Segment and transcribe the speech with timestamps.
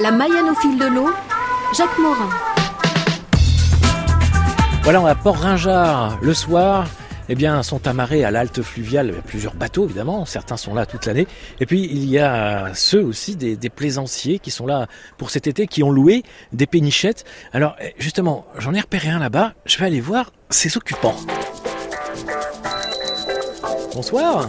[0.00, 1.10] La Mayenne au fil de l'eau,
[1.76, 2.28] Jacques Morin.
[4.84, 6.86] Voilà, on à Port-Ringard le soir.
[7.28, 9.08] Eh bien, sont amarrés à l'halte fluviale.
[9.08, 10.24] Il y a plusieurs bateaux, évidemment.
[10.24, 11.26] Certains sont là toute l'année.
[11.58, 15.48] Et puis, il y a ceux aussi, des, des plaisanciers qui sont là pour cet
[15.48, 16.22] été, qui ont loué
[16.52, 17.24] des pénichettes.
[17.52, 19.54] Alors, eh, justement, j'en ai repéré un là-bas.
[19.66, 21.16] Je vais aller voir ses occupants.
[23.92, 24.48] Bonsoir.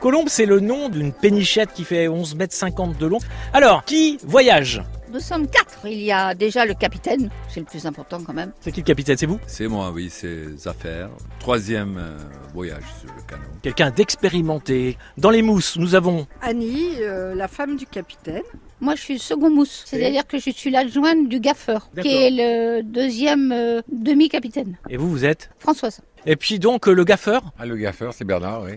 [0.00, 3.18] Colombe, c'est le nom d'une pénichette qui fait 11 mètres 50 de long.
[3.52, 4.82] Alors, qui voyage?
[5.12, 5.80] Nous sommes quatre.
[5.84, 8.52] Il y a déjà le capitaine, c'est le plus important quand même.
[8.60, 9.18] C'est qui le capitaine?
[9.18, 9.38] C'est vous?
[9.46, 11.10] C'est moi, oui, c'est Affaires.
[11.40, 12.16] Troisième euh,
[12.54, 13.42] voyage sur le canot.
[13.60, 14.96] Quelqu'un d'expérimenté.
[15.18, 18.42] Dans les mousses, nous avons Annie, euh, la femme du capitaine.
[18.80, 22.30] Moi, je suis le second mousse, c'est-à-dire que je suis l'adjointe du gaffeur, qui est
[22.30, 25.50] le deuxième euh, demi-capitaine, Et vous, vous êtes?
[25.58, 26.00] Françoise.
[26.24, 27.42] Et puis donc euh, le gaffeur?
[27.58, 28.72] Ah, le gaffeur, c'est Bernard, oui.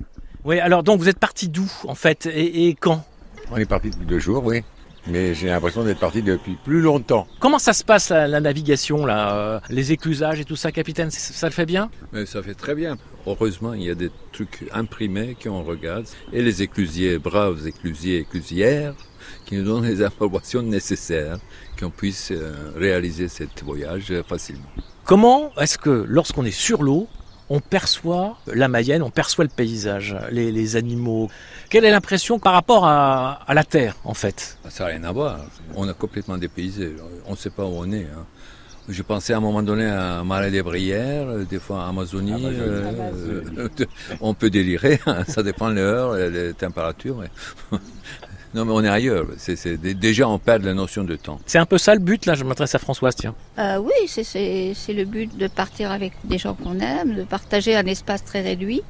[0.45, 3.03] Oui, alors donc vous êtes parti d'où en fait et, et quand?
[3.51, 4.63] On est parti depuis deux jours, oui.
[5.05, 7.27] Mais j'ai l'impression d'être parti depuis plus longtemps.
[7.41, 11.11] Comment ça se passe la, la navigation là euh, Les éclusages et tout ça, capitaine,
[11.11, 11.89] ça le fait bien?
[12.13, 12.97] Mais ça fait très bien.
[13.27, 16.05] Heureusement, il y a des trucs imprimés qu'on regarde.
[16.31, 18.95] Et les éclusiers, braves éclusiers et éclusières,
[19.45, 21.37] qui nous donnent les informations nécessaires
[21.77, 24.69] qu'on puisse euh, réaliser ce voyage euh, facilement.
[25.03, 27.09] Comment est-ce que lorsqu'on est sur l'eau,
[27.49, 31.29] on perçoit la Mayenne, on perçoit le paysage, les, les animaux
[31.69, 34.57] Quelle est l'impression par rapport à, à la Terre en fait?
[34.69, 35.39] Ça n'a rien à voir.
[35.75, 36.95] On est complètement dépaysé.
[37.27, 38.05] On ne sait pas où on est.
[38.05, 38.25] hein.
[38.89, 42.33] Je pensais à un moment donné à Marais des Brières, des fois à Amazonie.
[42.33, 42.59] Amazonie.
[43.57, 43.69] euh,
[44.21, 47.17] on peut délirer, hein, ça dépend de l'heure, et les températures.
[47.17, 47.77] mais-
[48.53, 49.25] non, mais on est ailleurs.
[49.37, 51.39] C'est, c'est- déjà, on perd la notion de temps.
[51.45, 53.33] C'est un peu ça le but là, je m'adresse à Françoise, tiens.
[53.59, 57.85] Euh, oui, c'est- le but de partir avec des gens qu'on aime, de partager un
[57.85, 58.81] espace très réduit,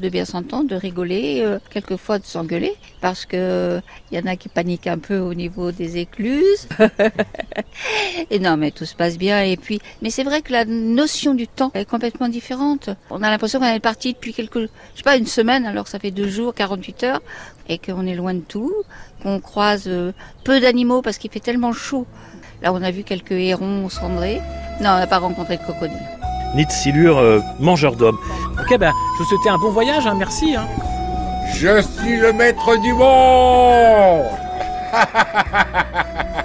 [0.00, 3.80] de bien s'entendre, de rigoler, euh, quelquefois de s'engueuler, parce que
[4.12, 6.68] il y en a qui paniquent un peu au niveau des écluses.
[8.30, 9.42] et non, mais tout se passe bien.
[9.42, 12.90] Et puis, mais c'est vrai que la notion du temps est complètement différente.
[13.10, 15.90] On a l'impression qu'on est parti depuis quelques, je sais pas, une semaine, alors que
[15.90, 17.22] ça fait deux jours, 48 heures,
[17.68, 18.72] et qu'on est loin de tout,
[19.22, 20.12] qu'on croise euh,
[20.44, 22.06] peu d'animaux parce qu'il fait tellement chaud.
[22.62, 24.40] Là, on a vu quelques hérons cendrés.
[24.80, 25.96] Non, on n'a pas rencontré de crocodile.
[26.54, 28.18] Nid de silure, euh, mangeur d'hommes.
[28.60, 30.56] Ok, ben, je vous souhaite un bon voyage, hein, merci.
[30.56, 30.66] Hein.
[31.54, 34.26] Je suis le maître du monde